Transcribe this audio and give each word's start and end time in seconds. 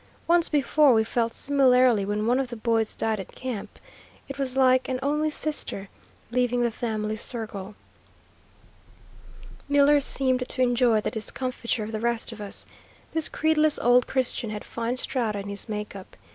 Once 0.27 0.49
before 0.49 0.95
we 0.95 1.03
felt 1.03 1.31
similarly 1.31 2.03
when 2.07 2.25
one 2.25 2.39
of 2.39 2.47
the 2.47 2.55
boys 2.55 2.95
died 2.95 3.19
at 3.19 3.35
camp. 3.35 3.77
It 4.27 4.39
was 4.39 4.57
like 4.57 4.89
an 4.89 4.99
only 5.03 5.29
sister 5.29 5.89
leaving 6.31 6.61
the 6.63 6.71
family 6.71 7.15
circle. 7.15 7.75
Miller 9.69 9.99
seemed 9.99 10.49
to 10.49 10.61
enjoy 10.63 11.01
the 11.01 11.11
discomfiture 11.11 11.83
of 11.83 11.91
the 11.91 11.99
rest 11.99 12.31
of 12.31 12.41
us. 12.41 12.65
This 13.11 13.29
creedless 13.29 13.77
old 13.77 14.07
Christian 14.07 14.49
had 14.49 14.63
fine 14.65 14.97
strata 14.97 15.37
in 15.37 15.49
his 15.49 15.69
make 15.69 15.95
up. 15.95 16.15